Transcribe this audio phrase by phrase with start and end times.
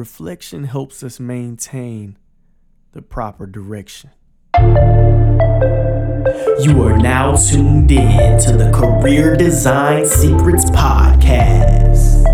[0.00, 2.16] reflection helps us maintain
[2.92, 4.08] the proper direction.
[6.64, 12.24] You are now tuned in to the Career Design Secrets Podcast,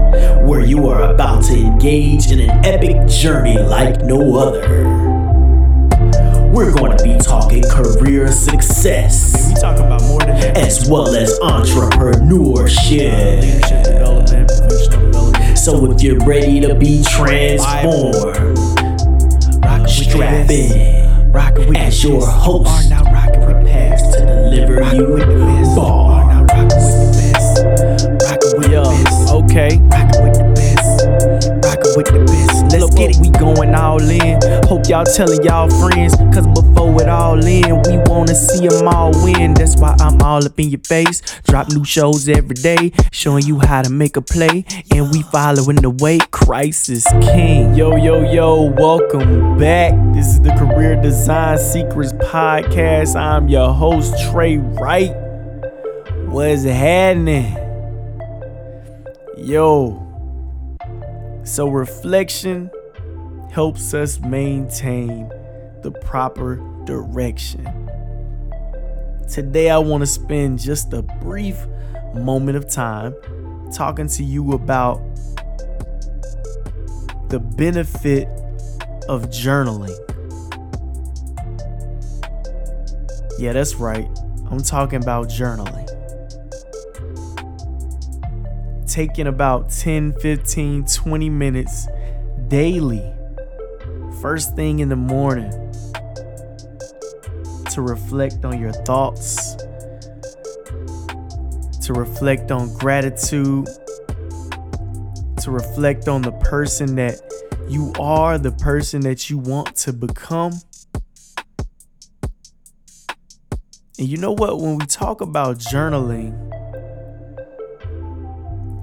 [0.46, 4.60] where you are about to engage in an epic journey like no other.
[6.48, 9.48] We're going to be talking career success.
[9.48, 10.56] We talk about more than.
[10.56, 13.85] As well as entrepreneurship.
[15.66, 18.14] So if you're ready to be transformed,
[19.88, 25.00] strap in Rockin' with as your host Are now rocking with prepares to deliver Rockin'
[25.00, 25.34] you with the
[32.96, 33.16] get it.
[33.20, 34.40] We going all in.
[34.64, 36.16] Hope y'all telling y'all friends.
[36.34, 39.54] Cause before it all in, we wanna see them all win.
[39.54, 41.20] That's why I'm all up in your face.
[41.46, 42.92] Drop new shows every day.
[43.12, 44.64] Showing you how to make a play.
[44.90, 46.18] And we following the way.
[46.30, 47.74] Christ is King.
[47.74, 48.62] Yo, yo, yo.
[48.62, 49.92] Welcome back.
[50.14, 53.14] This is the Career Design Secrets Podcast.
[53.14, 55.14] I'm your host, Trey Wright.
[56.26, 57.54] What's happening?
[59.36, 60.02] Yo.
[61.44, 62.70] So, reflection
[63.56, 65.30] helps us maintain
[65.80, 67.64] the proper direction.
[69.32, 71.56] Today, I want to spend just a brief
[72.14, 73.14] moment of time
[73.74, 74.98] talking to you about
[77.30, 78.28] the benefit
[79.08, 79.96] of journaling.
[83.38, 84.06] Yeah, that's right.
[84.50, 85.86] I'm talking about journaling.
[88.86, 91.86] Taking about 10, 15, 20 minutes
[92.48, 93.15] daily,
[94.26, 95.52] first thing in the morning,
[97.70, 99.54] to reflect on your thoughts,
[101.80, 103.68] to reflect on gratitude,
[105.40, 107.20] to reflect on the person that
[107.68, 110.52] you are, the person that you want to become.
[113.96, 114.60] And you know what?
[114.60, 116.34] When we talk about journaling,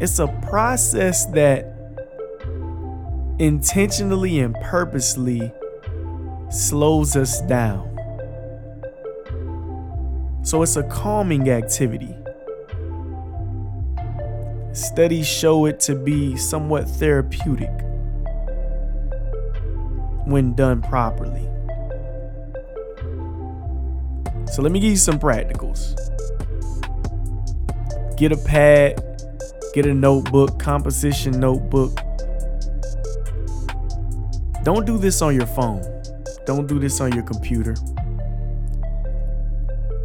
[0.02, 1.73] it's a process that
[3.40, 5.52] intentionally and purposely
[6.50, 7.90] slows us down.
[10.44, 12.16] So it's a calming activity.
[14.74, 17.72] Studies show it to be somewhat therapeutic
[20.26, 21.48] when done properly.
[24.52, 25.96] So let me give you some practicals.
[28.18, 29.02] Get a pad,
[29.74, 31.98] get a notebook, composition notebook.
[34.64, 35.84] Don't do this on your phone.
[36.46, 37.76] Don't do this on your computer.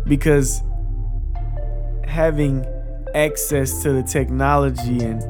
[0.05, 0.63] Because
[2.05, 2.67] having
[3.15, 5.23] access to the technology and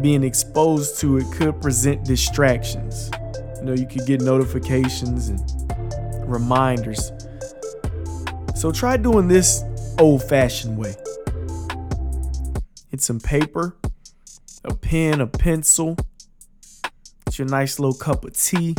[0.00, 3.10] being exposed to it could present distractions.
[3.58, 5.40] You know, you could get notifications and
[6.26, 7.12] reminders.
[8.54, 9.62] So try doing this
[9.98, 10.94] old fashioned way.
[12.90, 13.76] Get some paper,
[14.64, 15.96] a pen, a pencil,
[17.38, 18.76] your nice little cup of tea,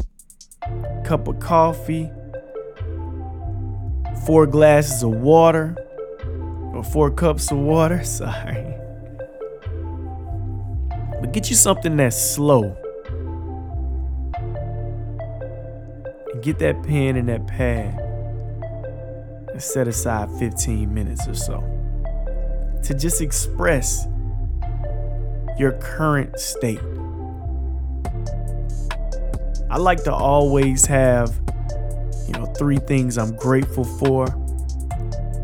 [1.03, 2.11] cup of coffee,
[4.25, 5.75] four glasses of water,
[6.73, 8.03] or four cups of water.
[8.05, 8.75] Sorry.
[11.21, 12.75] But get you something that's slow.
[16.33, 17.99] And get that pen and that pad
[19.51, 21.63] and set aside 15 minutes or so
[22.83, 24.05] to just express
[25.57, 26.81] your current state.
[29.75, 31.37] I like to always have,
[32.27, 34.25] you know, three things I'm grateful for.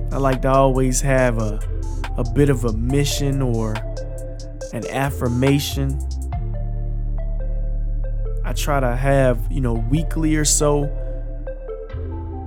[0.10, 1.60] I like to always have a,
[2.16, 3.74] a bit of a mission or
[4.72, 6.00] an affirmation.
[8.46, 10.86] I try to have, you know, weekly or so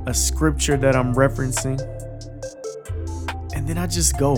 [0.07, 1.79] a scripture that I'm referencing.
[3.55, 4.37] And then I just go.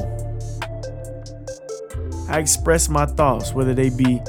[2.28, 4.20] I express my thoughts, whether they be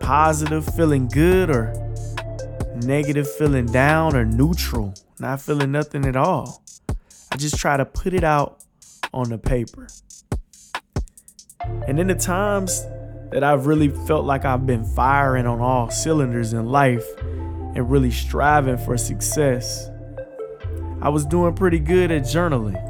[0.00, 1.82] positive, feeling good, or
[2.76, 6.62] negative, feeling down, or neutral, not feeling nothing at all.
[7.32, 8.64] I just try to put it out
[9.12, 9.88] on the paper.
[11.86, 12.86] And in the times
[13.30, 18.10] that I've really felt like I've been firing on all cylinders in life and really
[18.10, 19.90] striving for success,
[21.00, 22.82] I was doing pretty good at journaling.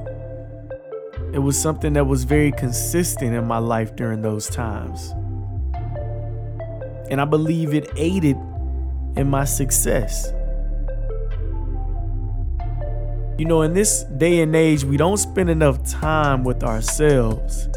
[1.34, 5.12] It was something that was very consistent in my life during those times.
[7.10, 8.36] And I believe it aided
[9.16, 10.32] in my success.
[13.38, 17.68] You know, in this day and age, we don't spend enough time with ourselves.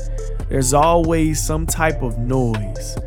[0.47, 2.97] There's always some type of noise,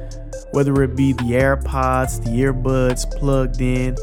[0.52, 3.96] whether it be the AirPods, the earbuds plugged in,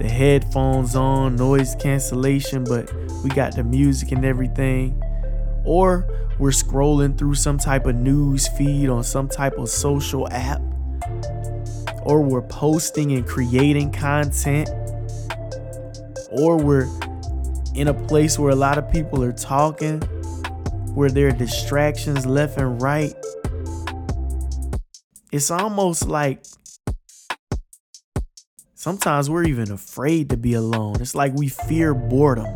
[0.00, 5.00] the headphones on, noise cancellation, but we got the music and everything.
[5.64, 6.06] Or
[6.38, 10.60] we're scrolling through some type of news feed on some type of social app.
[12.02, 14.70] Or we're posting and creating content.
[16.30, 16.88] Or we're
[17.74, 20.00] in a place where a lot of people are talking,
[20.94, 23.14] where there are distractions left and right
[25.30, 26.42] it's almost like
[28.74, 30.96] sometimes we're even afraid to be alone.
[31.00, 32.46] It's like we fear boredom.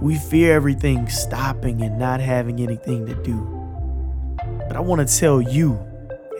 [0.00, 3.36] We fear everything stopping and not having anything to do.
[4.66, 5.78] But I want to tell you,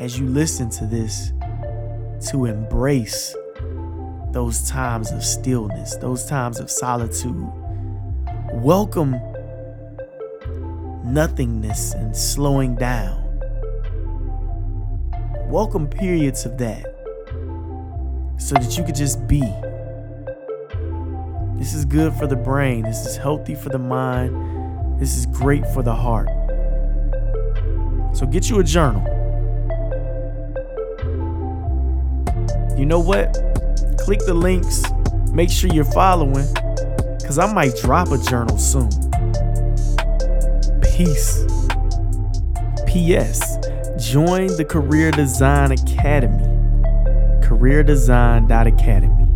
[0.01, 1.33] as you listen to this,
[2.31, 3.35] to embrace
[4.33, 7.51] those times of stillness, those times of solitude.
[8.53, 9.13] Welcome
[11.05, 13.23] nothingness and slowing down
[15.53, 16.83] welcome periods of that
[18.39, 19.43] so that you could just be.
[21.59, 22.85] This is good for the brain.
[22.85, 24.99] This is healthy for the mind.
[24.99, 26.29] This is great for the heart.
[28.17, 29.22] So get you a journal.
[32.83, 33.33] You know what?
[33.99, 34.83] Click the links.
[35.33, 36.53] Make sure you're following
[37.21, 38.91] because I might drop a journal soon.
[40.83, 41.47] Peace.
[42.89, 43.59] P.S.
[44.05, 46.43] Join the Career Design Academy.
[47.47, 49.29] CareerDesign.academy.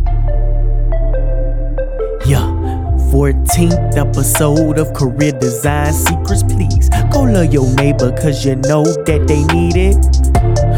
[2.29, 2.67] Yeah.
[3.13, 6.43] 14th episode of Career Design Secrets.
[6.43, 9.95] Please go love your neighbor cause you know that they need it.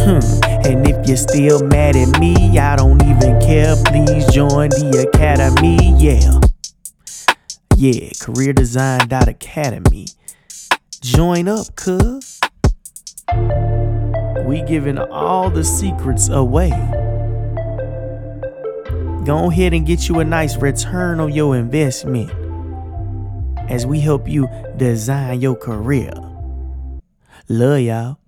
[0.04, 0.50] Hmm.
[0.68, 3.75] And if you're still mad at me, I don't even care.
[3.86, 5.78] Please join the academy.
[5.98, 6.40] Yeah.
[7.75, 10.07] Yeah, careerdesign.academy.
[11.01, 12.40] Join up, cuz
[14.46, 16.72] we giving all the secrets away.
[19.25, 22.31] Go ahead and get you a nice return on your investment
[23.69, 26.12] as we help you design your career.
[27.48, 28.19] Love y'all.